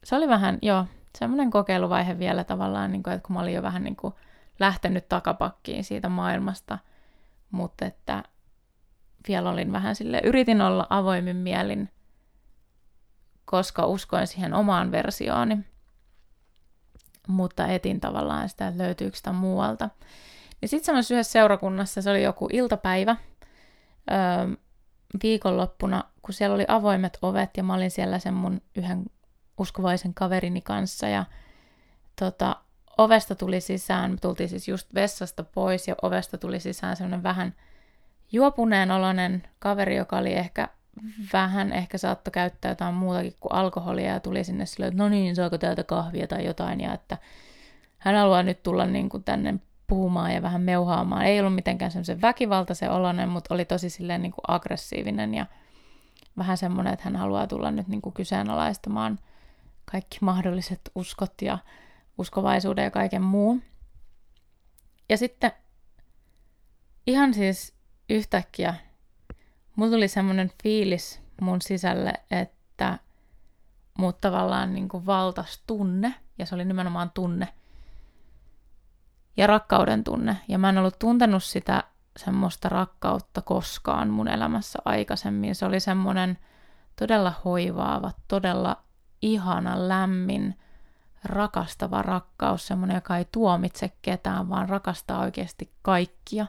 [0.04, 0.87] Se oli vähän, joo,
[1.18, 4.14] semmoinen kokeiluvaihe vielä tavallaan, niin kuin, että kun mä olin jo vähän niin kuin
[4.59, 6.79] lähtenyt takapakkiin siitä maailmasta,
[7.51, 8.23] mutta että
[9.29, 11.88] vielä olin vähän sille, yritin olla avoimin mielin,
[13.44, 15.59] koska uskoin siihen omaan versiooni,
[17.29, 19.90] mutta etin tavallaan sitä, että löytyykö sitä muualta.
[20.62, 23.16] Ja sitten semmoisessa yhdessä seurakunnassa, se oli joku iltapäivä,
[24.11, 24.16] öö,
[25.23, 29.05] viikonloppuna, kun siellä oli avoimet ovet ja mä olin siellä sen mun yhden
[29.61, 31.25] uskovaisen kaverini kanssa ja
[32.18, 32.57] tota,
[32.99, 37.55] ovesta tuli sisään, me tultiin siis just vessasta pois ja ovesta tuli sisään semmoinen vähän
[38.33, 40.68] juopuneen oloinen kaveri, joka oli ehkä
[41.33, 45.37] vähän, ehkä saattoi käyttää jotain muutakin kuin alkoholia ja tuli sinne silleen, että no niin,
[45.37, 47.18] saako täältä kahvia tai jotain ja että
[47.99, 49.55] hän haluaa nyt tulla niin kuin tänne
[49.87, 51.25] puhumaan ja vähän meuhaamaan.
[51.25, 55.46] Ei ollut mitenkään semmoisen väkivaltaisen oloinen, mutta oli tosi silleen niin kuin aggressiivinen ja
[56.38, 59.18] vähän semmoinen, että hän haluaa tulla nyt niin kuin kyseenalaistamaan
[59.92, 61.59] kaikki mahdolliset uskot ja
[62.18, 63.62] uskovaisuuden ja kaiken muun.
[65.09, 65.53] Ja sitten
[67.07, 67.74] ihan siis
[68.09, 68.74] yhtäkkiä
[69.76, 72.98] mulla tuli semmoinen fiilis mun sisälle, että
[73.98, 77.48] mut tavallaan niin kuin valtas tunne, ja se oli nimenomaan tunne,
[79.37, 80.37] ja rakkauden tunne.
[80.48, 81.85] Ja mä en ollut tuntenut sitä
[82.16, 85.55] semmoista rakkautta koskaan mun elämässä aikaisemmin.
[85.55, 86.38] Se oli semmoinen
[86.96, 88.83] todella hoivaava, todella
[89.22, 90.59] ihana, lämmin,
[91.24, 96.46] rakastava rakkaus, semmoinen, joka ei tuomitse ketään, vaan rakastaa oikeasti kaikkia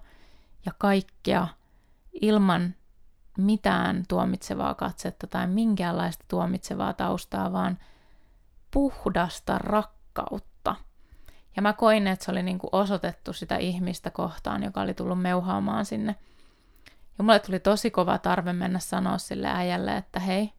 [0.65, 1.47] ja kaikkea
[2.21, 2.75] ilman
[3.37, 7.77] mitään tuomitsevaa katsetta tai minkäänlaista tuomitsevaa taustaa, vaan
[8.71, 10.75] puhdasta rakkautta.
[11.55, 15.21] Ja mä koin, että se oli niin kuin osoitettu sitä ihmistä kohtaan, joka oli tullut
[15.21, 16.15] meuhaamaan sinne.
[17.17, 20.53] Ja mulle tuli tosi kova tarve mennä sanoa sille äijälle, että hei,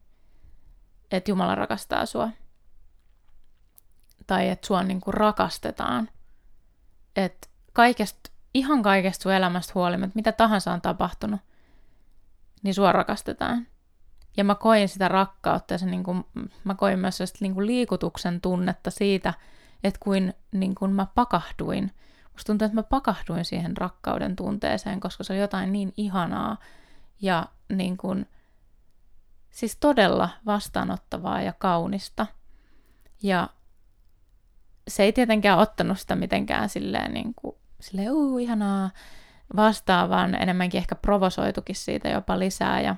[1.17, 2.29] että Jumala rakastaa sua.
[4.27, 6.09] Tai että sua niin kuin rakastetaan.
[7.15, 11.41] Että kaikesta, ihan kaikesta sun elämästä huolimatta, mitä tahansa on tapahtunut,
[12.63, 13.67] niin sua rakastetaan.
[14.37, 16.25] Ja mä koin sitä rakkautta ja se niin kuin,
[16.63, 19.33] mä koin myös niin kuin liikutuksen tunnetta siitä,
[19.83, 21.91] että kuin, niin kuin mä pakahduin.
[22.31, 26.57] Musta tuntuu, että mä pakahduin siihen rakkauden tunteeseen, koska se oli jotain niin ihanaa
[27.21, 28.27] ja niin kuin,
[29.53, 32.27] siis todella vastaanottavaa ja kaunista.
[33.23, 33.49] Ja
[34.87, 38.89] se ei tietenkään ottanut sitä mitenkään silleen, niin kuin, silleen uu, ihanaa,
[39.55, 42.81] vastaan, vaan enemmänkin ehkä provosoitukin siitä jopa lisää.
[42.81, 42.95] Ja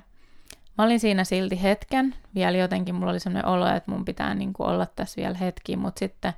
[0.78, 4.52] mä olin siinä silti hetken, vielä jotenkin mulla oli sellainen olo, että mun pitää niin
[4.52, 6.32] kuin olla tässä vielä hetki, mutta sitten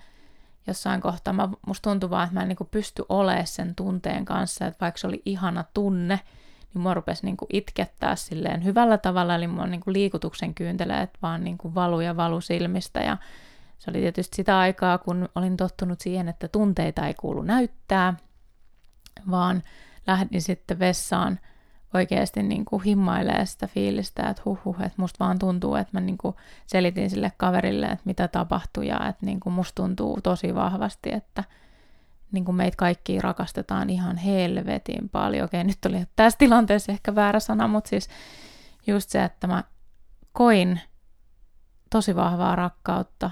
[0.66, 4.24] jossain kohtaa mä, musta tuntui vaan, että mä en niin kuin pysty olemaan sen tunteen
[4.24, 6.20] kanssa, että vaikka se oli ihana tunne,
[6.74, 11.10] niin mua rupesi niin kuin itkettää silleen hyvällä tavalla, eli mua niin kuin liikutuksen kyynteleet
[11.22, 13.00] vaan niin kuin valu ja valu silmistä.
[13.00, 13.16] Ja
[13.78, 18.14] se oli tietysti sitä aikaa, kun olin tottunut siihen, että tunteita ei kuulu näyttää,
[19.30, 19.62] vaan
[20.06, 21.38] lähdin sitten vessaan
[21.94, 26.00] oikeasti niin kuin himmailee sitä fiilistä, että huh, huh että musta vaan tuntuu, että mä
[26.00, 30.54] niin kuin selitin sille kaverille, että mitä tapahtui ja että niin kuin musta tuntuu tosi
[30.54, 31.44] vahvasti, että
[32.32, 35.44] niin kuin meitä kaikki rakastetaan ihan helvetin paljon.
[35.44, 38.08] Okei, nyt oli tässä tilanteessa ehkä väärä sana, mutta siis
[38.86, 39.64] just se, että mä
[40.32, 40.80] koin
[41.90, 43.30] tosi vahvaa rakkautta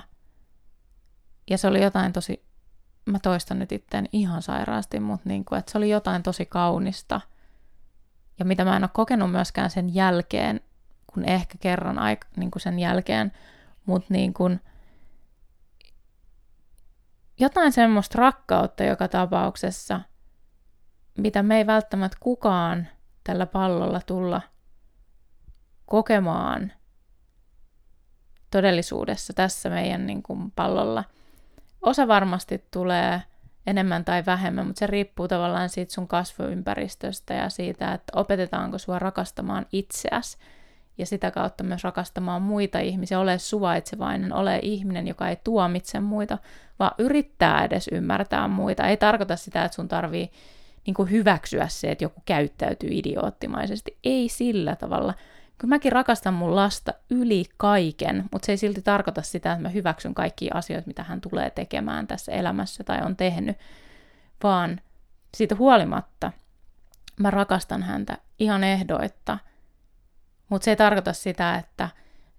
[1.51, 2.47] ja se oli jotain tosi
[3.07, 7.21] mä toistan nyt itteen ihan sairaasti, mutta niin kuin, että se oli jotain tosi kaunista.
[8.39, 10.61] Ja mitä mä en ole kokenut myöskään sen jälkeen,
[11.07, 13.33] kun ehkä kerran aik- niin kuin sen jälkeen,
[13.87, 14.61] mutta niin kuin,
[17.39, 20.01] jotain semmoista rakkautta joka tapauksessa,
[21.19, 22.89] mitä me ei välttämättä kukaan
[23.25, 24.43] tällä pallolla tulla
[25.87, 26.73] kokemaan
[28.51, 31.05] todellisuudessa tässä meidän niin kuin, pallolla–
[31.87, 33.23] Osa varmasti tulee
[33.67, 38.99] enemmän tai vähemmän, mutta se riippuu tavallaan siitä sun kasvuympäristöstä ja siitä, että opetetaanko sua
[38.99, 40.39] rakastamaan itseäsi
[40.99, 46.39] ja sitä kautta myös rakastamaan muita ihmisiä, ole suvaitsevainen, ole ihminen, joka ei tuomitse muita,
[46.79, 48.87] vaan yrittää edes ymmärtää muita.
[48.87, 50.31] Ei tarkoita sitä, että sun tarvii
[50.87, 53.97] niin kuin hyväksyä se, että joku käyttäytyy idioottimaisesti.
[54.05, 55.15] Ei sillä tavalla,
[55.59, 59.69] Kyllä mäkin rakastan mun lasta yli kaiken, mutta se ei silti tarkoita sitä, että mä
[59.69, 63.57] hyväksyn kaikkia asioita, mitä hän tulee tekemään tässä elämässä tai on tehnyt,
[64.43, 64.81] vaan
[65.35, 66.33] siitä huolimatta
[67.21, 69.39] mä rakastan häntä ihan ehdoitta,
[70.49, 71.89] mutta se ei tarkoita sitä, että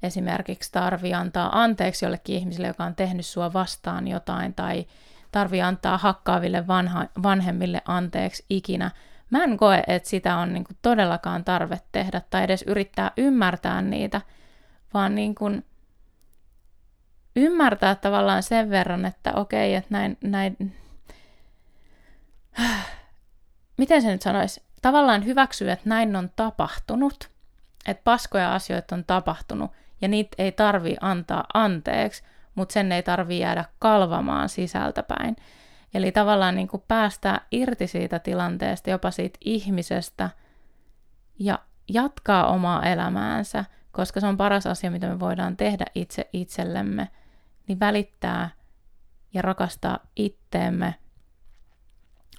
[0.03, 4.85] esimerkiksi tarvii antaa anteeksi jollekin ihmiselle, joka on tehnyt sua vastaan jotain, tai
[5.31, 8.91] tarvii antaa hakkaaville vanha, vanhemmille anteeksi ikinä,
[9.29, 13.81] Mä en koe, että sitä on niin kuin todellakaan tarve tehdä tai edes yrittää ymmärtää
[13.81, 14.21] niitä,
[14.93, 15.65] vaan niin kuin
[17.35, 20.75] ymmärtää tavallaan sen verran, että okei, että näin, näin
[23.77, 27.29] miten se nyt sanoisi, tavallaan hyväksyä, että näin on tapahtunut,
[27.87, 29.71] että paskoja asioita on tapahtunut
[30.01, 32.23] ja niitä ei tarvi antaa anteeksi,
[32.55, 35.35] mutta sen ei tarvi jäädä kalvamaan sisältäpäin.
[35.93, 40.29] Eli tavallaan niin kuin päästää irti siitä tilanteesta, jopa siitä ihmisestä
[41.39, 47.07] ja jatkaa omaa elämäänsä, koska se on paras asia, mitä me voidaan tehdä itse itsellemme,
[47.67, 48.49] niin välittää
[49.33, 50.95] ja rakastaa itteemme–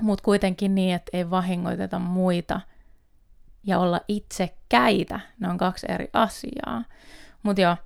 [0.03, 2.61] mutta kuitenkin niin, että ei vahingoiteta muita
[3.69, 5.21] ja olla itsekäitä.
[5.41, 6.85] Ne on kaksi eri asiaa.
[7.43, 7.77] Mutta joo,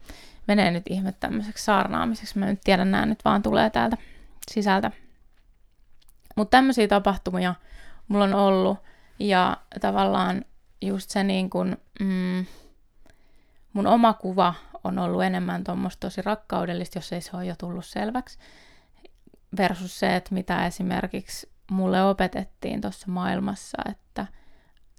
[0.46, 2.38] menee nyt ihme tämmöiseksi saarnaamiseksi.
[2.38, 3.96] Mä nyt tiedän, nämä nyt vaan tulee täältä
[4.50, 4.90] sisältä.
[6.36, 7.54] Mutta tämmöisiä tapahtumia
[8.08, 8.78] mulla on ollut.
[9.18, 10.44] Ja tavallaan
[10.80, 12.46] just se niin kun, mm,
[13.72, 17.84] mun oma kuva on ollut enemmän tuommoista tosi rakkaudellista, jos ei se ole jo tullut
[17.84, 18.38] selväksi.
[19.56, 24.26] Versus se, että mitä esimerkiksi mulle opetettiin tuossa maailmassa, että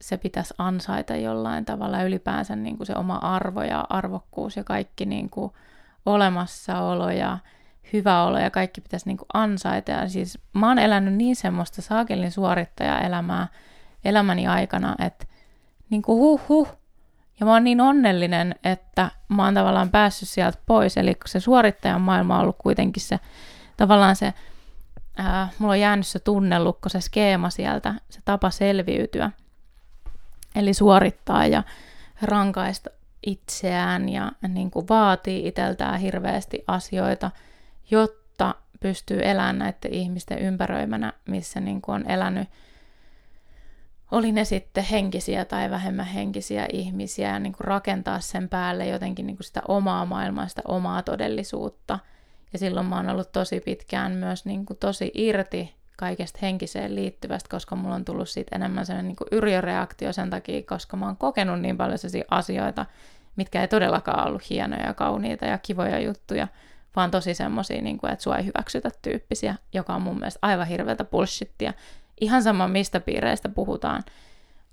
[0.03, 5.05] se pitäisi ansaita jollain tavalla ylipäänsä niin kuin se oma arvo ja arvokkuus ja kaikki
[5.05, 5.51] niin kuin
[6.05, 7.37] olemassaolo ja
[7.93, 9.91] hyvä olo ja kaikki pitäisi niin kuin ansaita.
[9.91, 13.47] Ja siis mä oon elänyt niin semmoista saakelin suorittaja-elämää
[14.05, 15.25] elämäni aikana, että
[15.89, 16.67] niin kuin huh huh.
[17.39, 20.97] Ja mä oon niin onnellinen, että mä oon tavallaan päässyt sieltä pois.
[20.97, 23.19] Eli se suorittajan maailma on ollut kuitenkin se
[23.77, 24.33] tavallaan se
[25.17, 29.31] ää, mulla on jäänyt se tunnelukko, se skeema sieltä, se tapa selviytyä.
[30.55, 31.63] Eli suorittaa ja
[32.21, 32.89] rankaista
[33.25, 37.31] itseään ja niin kuin vaatii itseltään hirveästi asioita,
[37.91, 42.49] jotta pystyy elämään näiden ihmisten ympäröimänä, missä niin kuin on elänyt,
[44.11, 49.27] oli ne sitten henkisiä tai vähemmän henkisiä ihmisiä, ja niin kuin rakentaa sen päälle jotenkin
[49.27, 51.99] niin kuin sitä omaa maailmaa, sitä omaa todellisuutta–
[52.53, 57.49] ja silloin mä oon ollut tosi pitkään myös niin kuin tosi irti kaikesta henkiseen liittyvästä,
[57.49, 61.17] koska mulla on tullut siitä enemmän sellainen niin kuin yrjöreaktio sen takia, koska mä oon
[61.17, 62.85] kokenut niin paljon sellaisia asioita,
[63.35, 66.47] mitkä ei todellakaan ollut hienoja ja kauniita ja kivoja juttuja,
[66.95, 70.67] vaan tosi semmoisia, niin kuin, että sua ei hyväksytä tyyppisiä, joka on mun mielestä aivan
[70.67, 71.73] hirveätä bullshittia.
[72.21, 74.03] Ihan sama, mistä piireistä puhutaan.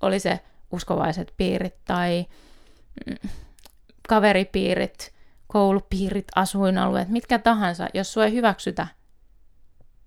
[0.01, 0.39] Oli se
[0.71, 2.25] uskovaiset piirit tai
[3.07, 3.29] mm,
[4.09, 5.13] kaveripiirit,
[5.47, 8.87] koulupiirit, asuinalueet, mitkä tahansa, jos sua ei hyväksytä,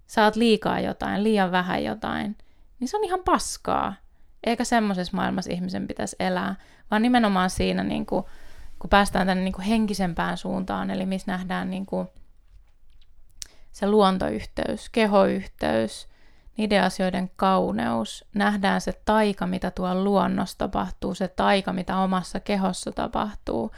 [0.07, 2.37] saat liikaa jotain, liian vähän jotain,
[2.81, 3.95] niin se on ihan paskaa.
[4.47, 6.55] Eikä semmoisessa maailmassa ihmisen pitäisi elää,
[6.91, 8.25] vaan nimenomaan siinä, niin kuin,
[8.79, 12.09] kun päästään tänne niin kuin henkisempään suuntaan, eli missä nähdään niin kuin,
[13.73, 16.09] se luontoyhteys, kehoyhteys,
[16.57, 22.93] niiden asioiden kauneus, nähdään se taika, mitä tuolla luonnossa tapahtuu, se taika, mitä omassa kehossa
[22.93, 23.71] tapahtuu,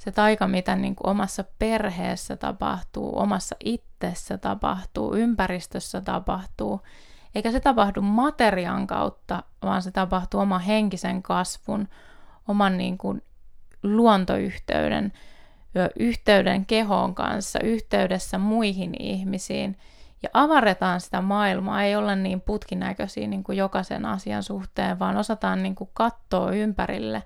[0.00, 6.80] se taika, mitä niin kuin omassa perheessä tapahtuu, omassa itsessä tapahtuu, ympäristössä tapahtuu,
[7.34, 11.88] eikä se tapahdu materian kautta, vaan se tapahtuu oman henkisen kasvun,
[12.48, 13.22] oman niin kuin
[13.82, 15.12] luontoyhteyden,
[15.98, 19.78] yhteyden kehoon kanssa, yhteydessä muihin ihmisiin,
[20.22, 25.62] ja avarretaan sitä maailmaa, ei olla niin putkinäköisiä niin kuin jokaisen asian suhteen, vaan osataan
[25.62, 27.22] niin kuin katsoa ympärille,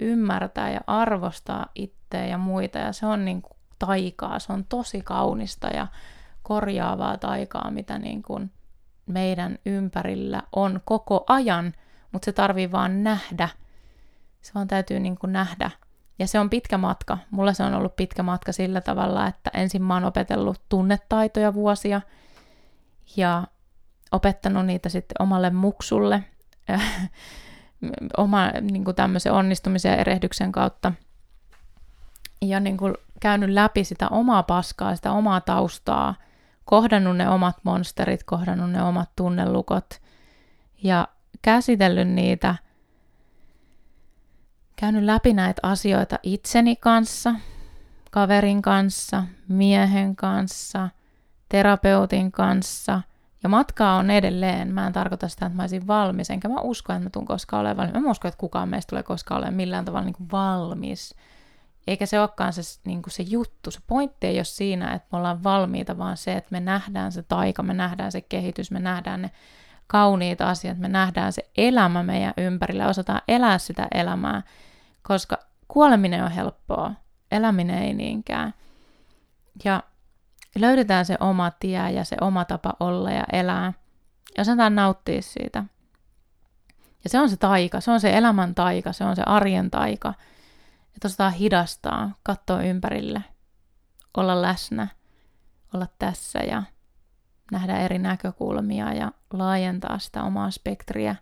[0.00, 4.64] ymmärtää ja arvostaa itse itseä ja muita ja se on niin kuin taikaa, se on
[4.64, 5.86] tosi kaunista ja
[6.42, 8.50] korjaavaa taikaa, mitä niin kuin
[9.06, 11.72] meidän ympärillä on koko ajan,
[12.12, 13.48] mutta se tarvii vaan nähdä.
[14.40, 15.70] Se vaan täytyy niin kuin nähdä.
[16.18, 17.18] Ja se on pitkä matka.
[17.30, 22.00] Mulla se on ollut pitkä matka sillä tavalla, että ensin mä oon opetellut tunnetaitoja vuosia
[23.16, 23.46] ja
[24.12, 26.24] opettanut niitä sitten omalle muksulle
[28.16, 30.92] oma niin kuin tämmöisen onnistumisen ja erehdyksen kautta–
[32.48, 36.14] ja niin kuin käynyt läpi sitä omaa paskaa, sitä omaa taustaa,
[36.64, 40.00] kohdannut ne omat monsterit, kohdannut ne omat tunnelukot
[40.82, 41.08] ja
[41.42, 42.54] käsitellyt niitä,
[44.76, 47.34] käynyt läpi näitä asioita itseni kanssa,
[48.10, 50.88] kaverin kanssa, miehen kanssa,
[51.48, 53.00] terapeutin kanssa–
[53.44, 54.74] ja matkaa on edelleen.
[54.74, 57.60] Mä en tarkoita sitä, että mä olisin valmis, enkä mä usko, että mä tuun koskaan
[57.60, 57.94] olemaan valmis.
[57.94, 61.14] Mä en usko, että kukaan meistä tulee koskaan olemaan millään tavalla niin kuin valmis.
[61.86, 63.70] Eikä se olekaan se, niin kuin se juttu.
[63.70, 67.22] Se pointti ei ole siinä, että me ollaan valmiita, vaan se, että me nähdään se
[67.22, 69.30] taika, me nähdään se kehitys, me nähdään ne
[69.86, 74.42] kauniit asiat, me nähdään se elämä meidän ympärillä, osataan elää sitä elämää,
[75.02, 75.38] koska
[75.68, 76.92] kuoleminen on helppoa,
[77.30, 78.54] eläminen ei niinkään.
[79.64, 79.82] Ja
[80.60, 83.72] löydetään se oma tie ja se oma tapa olla ja elää,
[84.36, 85.64] ja osataan nauttia siitä.
[87.04, 90.14] Ja se on se taika, se on se elämän taika, se on se arjen taika.
[90.94, 93.24] Että osataan hidastaa, katsoa ympärille,
[94.16, 94.88] olla läsnä,
[95.74, 96.62] olla tässä ja
[97.52, 101.16] nähdä eri näkökulmia ja laajentaa sitä omaa spektriä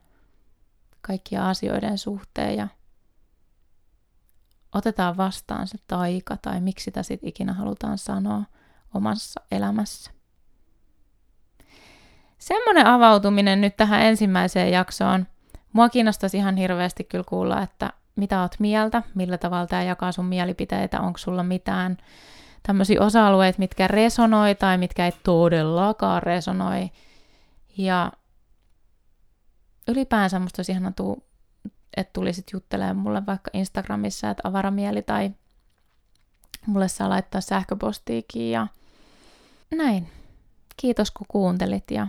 [1.00, 2.68] kaikkia asioiden suhteen ja
[4.74, 8.44] otetaan vastaan se taika tai miksi sitä sitten ikinä halutaan sanoa
[8.94, 10.10] omassa elämässä.
[12.38, 15.26] Semmoinen avautuminen nyt tähän ensimmäiseen jaksoon.
[15.72, 20.24] Mua kiinnostaisi ihan hirveästi kyllä kuulla, että mitä oot mieltä, millä tavalla tämä jakaa sun
[20.24, 21.96] mielipiteitä, onko sulla mitään
[22.62, 26.90] tämmöisiä osa-alueita, mitkä resonoi tai mitkä ei todellakaan resonoi.
[27.78, 28.12] Ja
[29.88, 31.24] ylipäänsä musta olisi ihana tuu,
[31.96, 35.30] että tulisit juttelemaan mulle vaikka Instagramissa, että avaramieli tai
[36.66, 38.66] mulle saa laittaa sähköpostiikin ja
[39.76, 40.08] näin.
[40.76, 42.06] Kiitos kun kuuntelit ja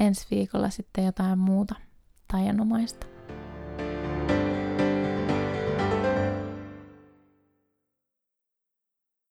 [0.00, 1.74] ensi viikolla sitten jotain muuta
[2.32, 3.06] taianomaista.